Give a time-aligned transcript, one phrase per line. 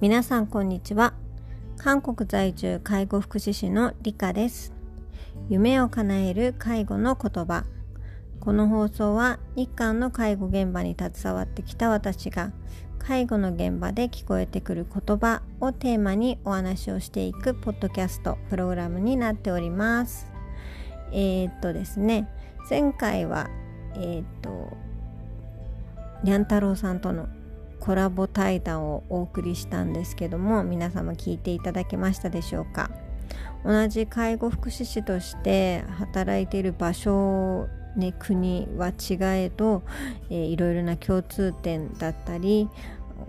[0.00, 1.14] 皆さんこんにちは。
[1.78, 4.74] 韓国在住介護福祉士の理香です。
[5.48, 7.64] 夢を叶える介護の言葉。
[8.40, 12.52] この放送は日韓の介護現場に携わってきた私が
[12.98, 20.26] 介護の現場で聞こえてくる言葉をテーマにお話をしていくポッドキャストプログラムになっております。
[21.12, 22.28] えー、っとですね。
[22.68, 23.48] 前回は
[23.94, 24.76] えー、っと
[26.24, 27.28] にゃん太郎さんとの
[27.80, 32.90] コラボ対談をお送りしたんですけども皆様聞いていただけましたでしょうか？
[33.62, 39.84] 同じ介護福祉士として働いている場所ね、国は違えど、
[40.28, 42.68] えー、いろいろな共通点だったり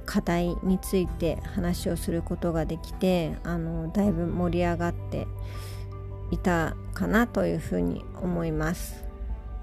[0.07, 5.27] 課題について話をすることができてあのだいぶ盛り上がって
[6.31, 9.04] いたかなというふうに思います。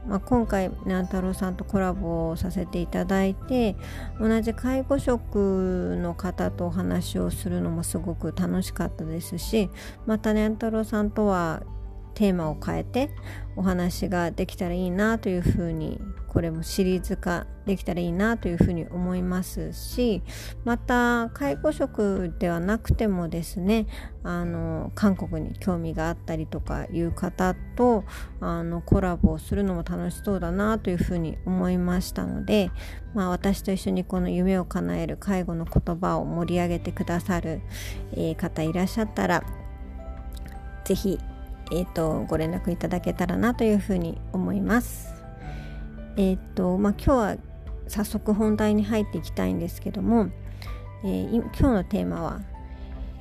[0.06, 3.76] まあ、今回南太郎さんとコラボをさせていただいて
[4.20, 9.70] 同じ介護職の方とお話をするのもすごく楽しかったですし
[10.06, 11.62] また南太郎さんとは
[12.14, 13.10] テーマを変えて
[13.56, 16.00] お話ができたらいいなというふうに
[16.32, 20.22] これもシリーズ化できたらいいなというふうに思いますし
[20.64, 23.86] また介護職ではなくてもですね
[24.24, 28.04] あの韓国に興味があったりとかいう方と
[28.40, 32.70] あのコラボをするのも楽しそうだなというふうに思いましたので、
[33.12, 37.60] まあ、私と一緒にこの夢を叶える介護の言葉を盛り上げてくださる、
[38.16, 39.44] え、方いらっしゃったら
[40.86, 41.18] 是非
[41.70, 45.11] えーと、ご連絡いただけたらなというふうに思います。
[46.16, 47.36] えっ、とまあ、今日は
[47.88, 50.30] 早速本題に入っていきたいんですけども、
[51.04, 52.40] えー、今日のテーマは、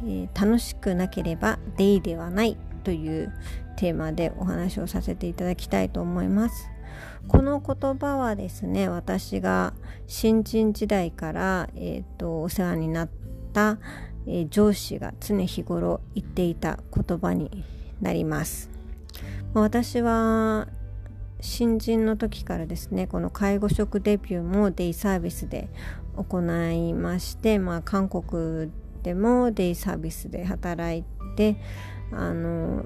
[0.04, 3.34] えー、楽しくなければデイではないという
[3.78, 6.70] テーマでお話をさせていただきたいと思います。
[7.28, 9.74] この言葉はですね私が
[10.08, 13.10] 新人時代から、えーとお世話になっ
[13.54, 13.78] た、
[14.28, 17.64] えー、上司が常日頃言っていた言葉に
[18.02, 18.70] なります。
[19.54, 20.68] 私は
[21.42, 25.70] 新人の時からですねこの介護職デビューもデイサービスで
[26.16, 26.42] 行
[26.72, 28.72] いまして、まあ、韓国
[29.04, 31.04] でもデイサービスで働い
[31.36, 31.58] て
[32.12, 32.86] あの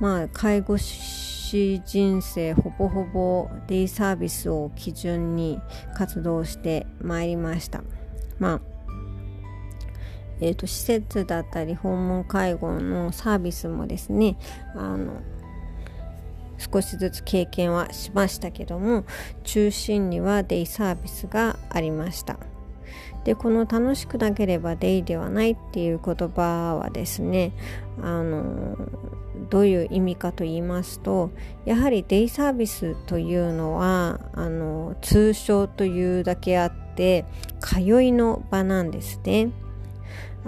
[0.00, 5.60] まあ介護士人生ほぼほぼデイサービスを基準に
[5.96, 7.82] 活動してまいりました。
[8.38, 8.60] まあ
[10.40, 14.38] えーと、施設だったり訪問介護のサービスもですね
[14.74, 15.20] あの
[16.58, 19.04] 少しずつ経験はしましたけども
[19.44, 22.38] 中心にはデイサービスがありました
[23.24, 27.52] でこの楽しくなければデイではないっていう言葉はですね
[28.00, 28.76] あの
[29.50, 31.30] どういう意味かと言いますと
[31.64, 37.24] やはりデイサービスというのはあの通称というだけあって
[37.60, 39.50] 通いの場なんですね。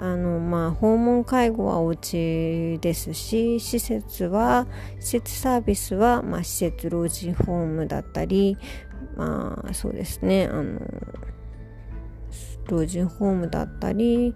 [0.01, 4.65] あのまあ訪問介護はお家ですし施設は
[4.99, 8.57] 施設サービスは、まあ、施設老人ホームだったり
[9.15, 10.79] まあそうですねあの
[12.67, 14.33] 老人ホームだったり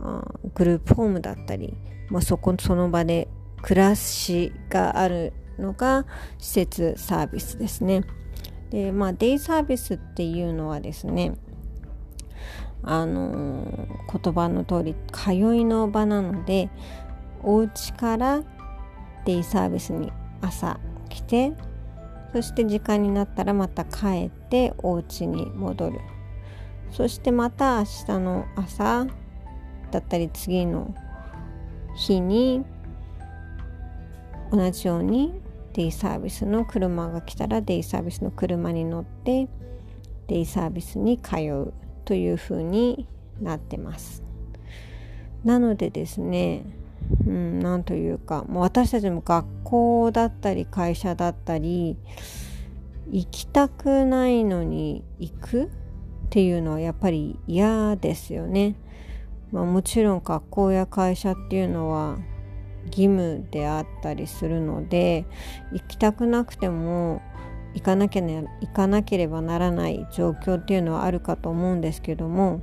[0.00, 1.74] あグループホームだったり、
[2.08, 3.26] まあ、そこその場で
[3.62, 6.06] 暮らしがあるのが
[6.38, 8.02] 施設サービスですね。
[8.70, 11.34] でまあデイサービスっていうのはですね
[12.86, 16.68] あの言葉の通り通いの場なので
[17.42, 18.42] お家から
[19.24, 20.78] デイサービスに朝
[21.08, 21.54] 来て
[22.32, 26.00] そして時間になったらまた帰ってお家に戻る。
[26.90, 29.06] そしてまた明日の朝
[29.90, 30.94] だったり次の
[31.96, 32.64] 日に
[34.52, 35.40] 同じように
[35.72, 39.48] デイサービスの車が来たらデイサービスの車に乗って
[40.28, 41.72] デイサービスに通う。
[42.04, 43.06] というふうに
[43.40, 44.22] なってます。
[45.44, 46.64] なのでですね、
[47.26, 51.98] うん、なんというかもう私たちも学校だったり会社だったり
[53.10, 55.68] 行きたくないのに行くっ
[56.30, 58.76] ていうのはやっぱり嫌ですよね。
[59.52, 62.18] まあ、もちろん学校や会社っていうのは
[62.86, 65.26] 義務であったりするので
[65.72, 67.22] 行きたくなくても
[67.74, 72.62] 行かなきゃ、ね、行かなければならない状況っていうのはあるかと思うんですけども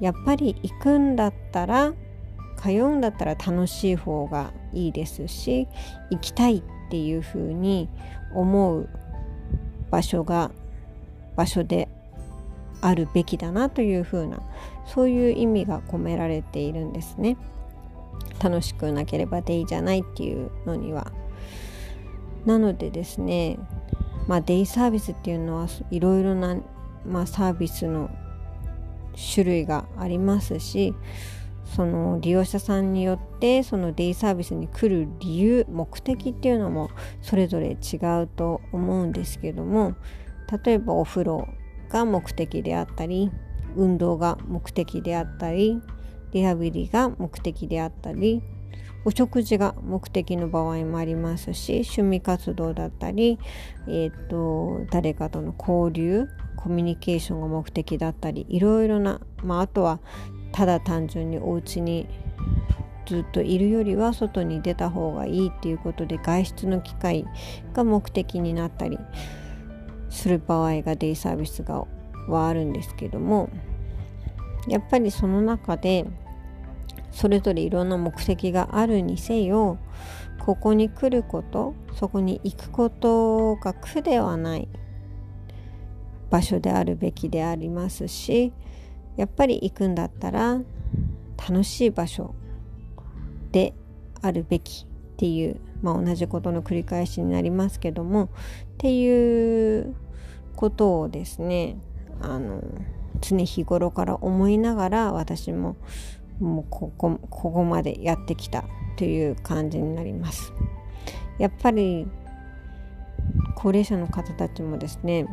[0.00, 1.92] やっぱり行くんだったら
[2.62, 5.68] 通うんだったら楽しい方がいいですし
[6.10, 7.88] 行きたいっていうふうに
[8.32, 8.88] 思う
[9.90, 10.50] 場所が
[11.36, 11.88] 場所で
[12.80, 14.40] あるべきだなというふうな
[14.86, 17.36] そういう意味が込められているんですね。
[18.42, 21.12] 楽しくなければでいいじゃないっていうのには。
[22.44, 23.58] なのでですね
[24.26, 26.56] まあ、デイサービスっていうのはいろいろな、
[27.06, 28.10] まあ、サービスの
[29.16, 30.94] 種類がありますし
[31.64, 36.90] その利用者さんによってそのデイサービスに来る理由目的っていうのも
[37.22, 39.94] それぞれ違うと思うんですけども
[40.64, 41.48] 例えばお風呂
[41.88, 43.30] が目的であったり
[43.76, 45.80] 運動が目的であったり
[46.32, 48.42] リハビリが目的であったり
[49.04, 53.38] お食事が目的の場合もありますし趣味活動だったり、
[53.86, 60.00] えーと、誰かとの交流コミュニケーションが目的だったりいろいろな、まあ、あとは
[60.52, 62.06] ただ単純にお家に
[63.06, 67.26] ずっといるよりは外に出た方がいいっていうことで外出の機会
[67.74, 68.98] が目的になったり
[70.08, 71.84] する場合がデイサービスが
[72.28, 73.50] はあるんですけども
[74.68, 76.06] やっぱりその中で
[77.14, 79.78] それぞれいろんな目的があるにせよ
[80.40, 84.68] ここに来ることそこに行くことが苦ではない
[86.28, 88.52] 場所であるべきでありますし
[89.16, 90.60] やっぱり行くんだったら
[91.48, 92.34] 楽しい場所
[93.52, 93.74] で
[94.20, 98.28] あるべきっていう、まあ、同じことの繰り返しになりますけどもっ
[98.78, 99.94] ていう
[100.56, 101.78] ことをですね
[102.20, 102.60] あの
[103.20, 105.76] 常日頃から思いながら私も
[106.40, 108.64] もうここここまでやってきた
[108.96, 110.52] という感じになります。
[111.38, 112.06] やっぱり
[113.54, 115.26] 高齢者の方たちもですね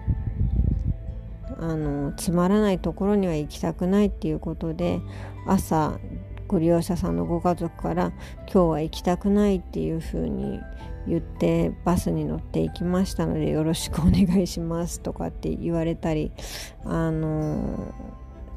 [1.59, 4.99] あのつまらないところには行きたくないっていうことで
[5.45, 5.99] 朝
[6.47, 8.11] ご利用者さんのご家族から
[8.51, 10.59] 今日は行きたくないっていうふうに
[11.07, 16.31] 言ってバスに乗って行きましたのでよろしくお願いしますとかって言われたり
[16.83, 17.93] あの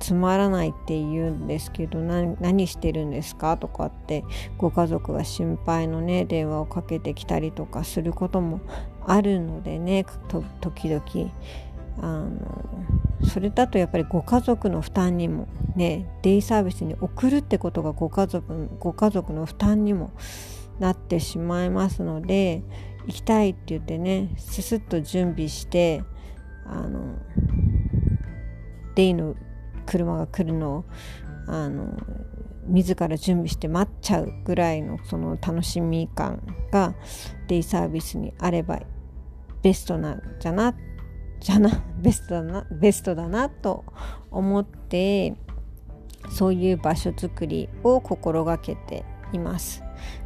[0.04, 4.22] つまらないって言うんですけど何してるんですかとかって
[4.58, 8.60] ご家族が心配のね電話をかけてきたりとかすることも
[9.06, 10.04] あるのでね
[10.60, 11.32] 時々。
[12.02, 12.66] あの
[13.24, 15.46] それだとやっぱりご家族の負担にも
[15.76, 20.10] ねデイサービスに送るってことがご家族ご家族の負担にも
[20.80, 22.64] なってしまいますので
[23.06, 26.02] 行きたいって言ってねすすっと準備して
[26.66, 27.14] あの
[28.96, 29.36] デイの
[29.86, 30.84] 車が来るのを
[31.46, 31.96] あの
[32.66, 36.94] 自ら準備して待っちゃうぐらいのその楽しみ感が
[37.48, 38.80] デイサービスにあれば
[39.62, 40.74] ベストなんじゃな
[41.40, 41.70] じゃな
[42.00, 43.84] ベストだなベストだなと
[44.30, 45.34] 思って
[46.30, 49.82] そういう場所づくりを心がけています。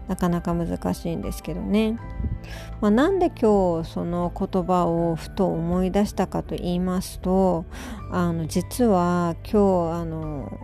[0.07, 1.99] なかなか難しいんですけどね、
[2.81, 7.64] まあ、なんで今日その言葉をふと思い出したかと言いますと
[8.11, 10.58] あの実は今日あの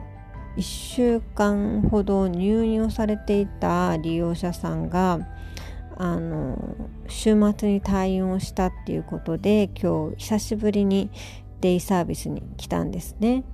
[0.56, 5.18] 1週間ほど入院をされていた利用者さんが
[5.96, 6.76] あの
[7.08, 11.10] 週末に退院をしたっていうことで今日久しぶりに
[11.60, 13.44] デイサービスに来たんですね。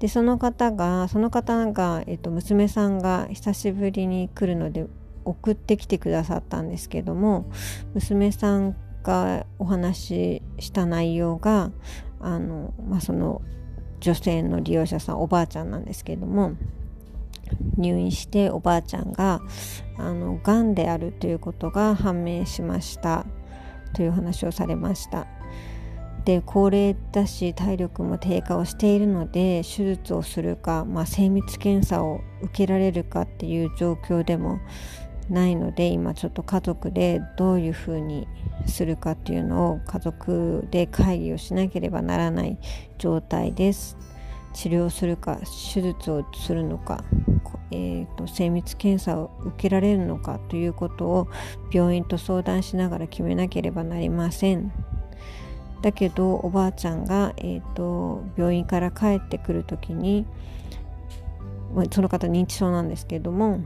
[0.00, 4.86] でその方がその方が、えっと、娘さんが久しぶりに来るので
[5.30, 7.50] 送ってきてくださったんですけども
[7.94, 11.70] 娘さんがお話しした内容が
[12.20, 13.42] あの、まあ、その
[14.00, 16.52] 女性の利用者さんおばあちゃんなんですけども
[17.76, 19.40] 入院しておばあちゃんが
[19.98, 23.26] あのがんであるということが判明しました。
[23.92, 25.26] という話をされました。
[26.24, 34.60] で高齢だし体力も低下をしているので手術をするか、まあ、精密検査を受けられるかっていう状況でも
[35.30, 38.26] ないので今ちょっと家族でどういうふうに
[38.66, 42.58] するかっていうのを家族で会議をしなければならない
[42.98, 43.96] 状態です。
[44.52, 45.38] 治療するか
[45.72, 47.04] 手術をするのか、
[47.70, 51.28] えーと、精密検査を受けられるのかということを
[51.72, 54.72] 病院と相談しながら決めなければなりません。
[55.82, 60.26] だけどおばあちゃんが、えーと病院から帰ってくる時に
[61.92, 63.60] その方認知症なんですけども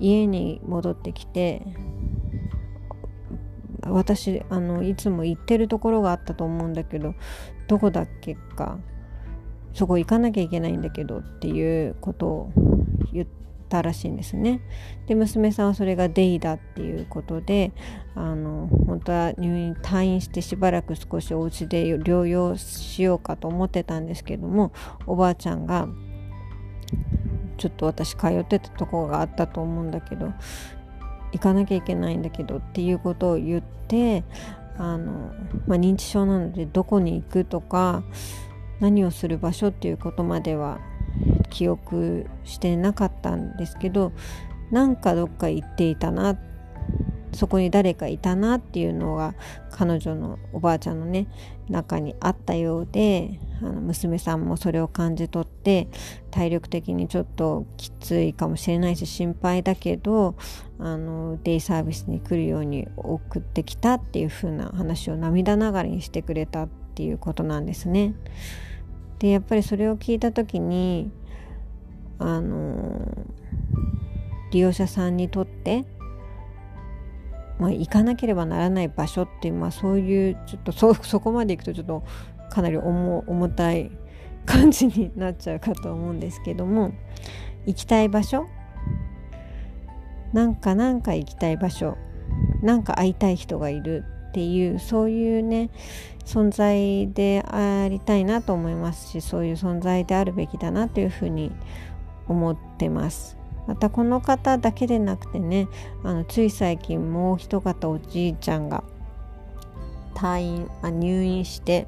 [0.00, 1.62] 家に戻ってきて
[3.82, 7.14] 私あのいつも行ってるところがあったと思うんだけど
[7.68, 8.78] どこだっけか
[9.74, 12.52] そこ行かなきゃいけないんだけどっていうことを
[13.12, 13.28] 言っ
[13.68, 14.62] たらしいんですね。
[15.06, 17.72] で娘さんはそれがデイだっていうことで
[18.14, 24.72] あの本当は入院退院してしばらく少しお家で療養しようかと思ってたんですけども
[25.06, 25.88] おばあちゃんが
[27.56, 30.32] ちょっと私通ってたとこがあったと思うんだけど
[31.32, 34.24] 行かなきゃいけないんだけどっていうことを言って
[34.78, 35.34] あの、
[35.66, 38.02] まあ、認知症なのでどこに行くとか
[38.80, 40.80] 何をする場所っていうことまでは
[41.50, 44.12] 記憶してなかったんですけど
[44.70, 46.55] なんかどっか行っていたなって
[47.32, 49.34] そこに誰かいたなっていうのが
[49.70, 51.26] 彼女のおばあちゃんのね
[51.68, 55.88] 中にあったようであの娘さんもそれを感じ取って
[56.30, 60.36] 体力的にちょっときついかもしれないし心配だけど
[60.78, 68.14] あのデイサービスに来るように送ってきたっていう風な話を涙ながらにしてくれたっていうことなんですね。
[69.18, 71.10] でやっぱりそれを聞いた時に
[72.18, 73.26] あの
[74.52, 75.84] 利用者さんにとって
[77.58, 82.04] まあ、行かなければならない場所っていう、まあ、そういうちょっとそそこまで行くとちょっと
[82.50, 83.90] かなり重重たい
[84.44, 86.92] 感じになっちゃうかと思うんですけども
[87.66, 88.46] 行きたい場所？
[90.32, 91.96] なんかなんか行きたい場所？
[92.62, 95.70] なんか会いたい人がいるっていうそういうね
[96.24, 101.52] 存在でありたいなと思いますしそういう存在であるべきだなというふうに
[102.28, 103.38] 思ってます。
[103.66, 105.68] またこの方だけでなくてね
[106.04, 108.84] あのつい最近もう一方おじいちゃんが
[110.14, 111.86] 退院あ入院して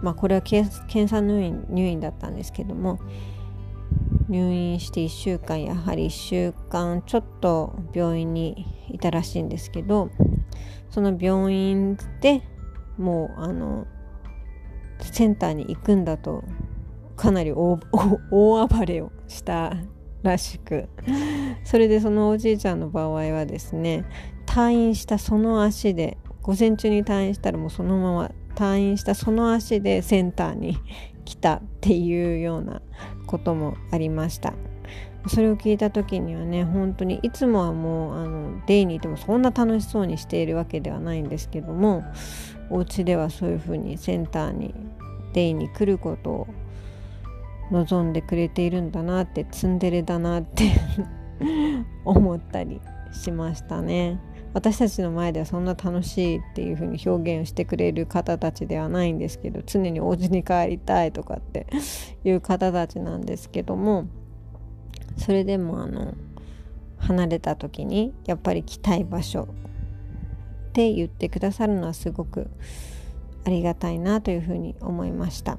[0.00, 0.70] まあこれは検
[1.08, 2.98] 査入院入院だったんですけども
[4.28, 10.10] 入院して1週間やはり1週間ちょっと病院にいたらしいんですけど
[10.90, 12.42] その病院で
[12.98, 13.86] もうあの
[15.00, 16.44] センターに行くんだと
[17.16, 17.78] かなり大
[18.30, 19.74] 暴れをした
[20.22, 20.88] らしく。
[21.64, 24.04] それでそのおじいちゃんの場合はですね
[24.46, 30.78] 退院したその足で午前中に退院したらもうそのまま退院したその足でセンターに
[31.24, 32.82] 来たっていうような
[33.26, 34.54] こともありました。
[35.26, 42.04] それを聞いた時にはね本当にいつもはもうあのデイにいてもそんな楽しそうにしているわけではないんですけども
[42.70, 44.74] お家ではそういうふうにセンターに
[45.34, 46.48] デイに来ることを
[47.70, 50.72] 望んでくれているんだなってツンデレだなって
[52.04, 52.80] 思ったり
[53.12, 54.18] しましたね。
[54.52, 61.68] 私たちの前ではそんな楽しいっていう風に表現をしてくれる方たちではないんですけど常にお家に帰りたいとかって
[62.24, 64.06] いう方たちなんですけども
[65.16, 66.14] それでもあの
[66.98, 72.48] 離れた時にやっぱり来たい場所って言ってくださるのはすごく
[73.44, 75.58] ありがたいなというふうに思いました。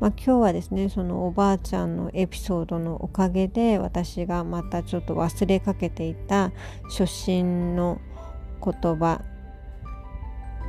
[0.00, 6.52] まあ、今日はですねそのおばあちゃんのエピソードのおかげで私がまたちょっと忘れかけていた
[6.84, 8.00] 初心の
[8.64, 9.22] 言葉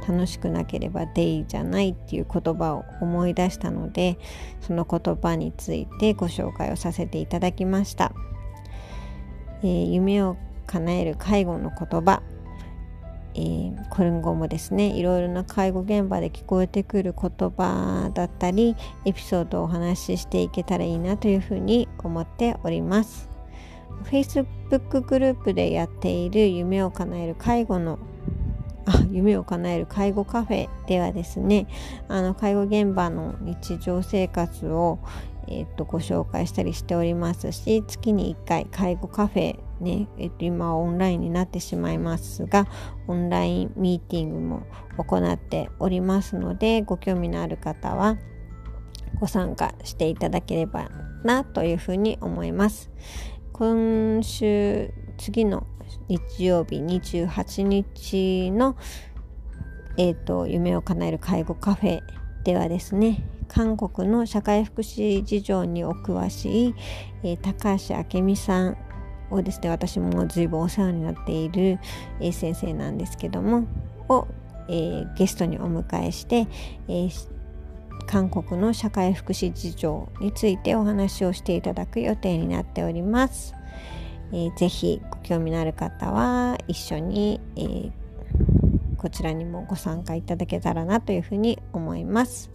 [0.06, 4.18] 楽しくなければデイじゃないっていう言葉を思い出したので
[4.60, 8.12] その言葉についてご紹介をさせていただきました、
[9.64, 12.22] えー、夢を叶える介護の言葉。
[13.36, 23.30] えー、今後もですねいろいろな介護現場で聞こえてくる言葉だったりエピソードをお話ししていけたらいいなというふうに思っております。
[24.06, 28.00] Facebook グループでやっている夢を叶える介護の
[28.86, 31.68] あ夢を叶える介護カフェではですね
[32.08, 35.00] あの介護現場の日常生活を、
[35.48, 42.68] えー、とご紹介したりしておりますし月に1回介護カフェね、えっと、今オンラインになってしまいますが
[43.08, 44.64] オンラインミーティングも
[44.98, 48.18] 行っておりますのでご興味のある方は
[49.20, 50.90] ご参加していただければ
[51.24, 52.90] なというふうに思います。
[53.54, 55.68] 今週次の
[56.08, 58.76] 日曜日28日の、
[59.98, 62.00] えーと、夢を叶える介護カフェ
[62.44, 66.76] ではですね韓国の社会福祉事情にお詳しい、
[67.24, 68.78] えー、高橋明美さん
[69.32, 71.80] をですね私も随分お世話になっている、
[72.20, 73.66] え、先生なんですけども
[74.10, 74.28] を、
[74.68, 76.48] えー、ゲストにお迎えして、
[76.88, 77.30] えー、
[78.08, 83.56] 韓国の社会福祉事情についてお話をしていただく予定になっております。
[84.34, 87.92] えー、ぜひご興味のある方は一緒に、えー、
[88.98, 92.50] こちらにもご参加いただけたらなというふうに思います。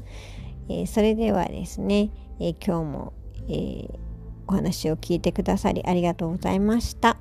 [0.68, 3.12] えー、それではですね、え今日も、
[3.48, 3.88] え
[4.46, 7.16] お話を聞いてくださりありがとうございました。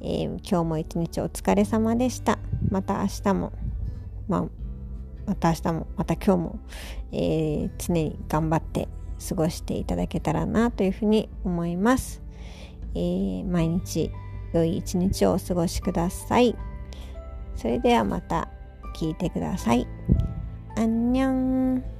[0.00, 2.38] え今日も一日お疲れ様でした。
[2.70, 3.52] また明日も、
[4.28, 4.44] まあ、
[5.26, 6.58] また明日も、また今日も、
[7.12, 8.88] え常に頑張って
[9.28, 12.22] 過ごしていただけたらなというふうに思います。
[12.94, 14.10] えー、毎日
[14.52, 16.56] 良い一日をお過ごしください。
[17.56, 18.48] それではまた
[18.96, 19.86] 聞いてください。
[20.76, 21.97] あんにゃん。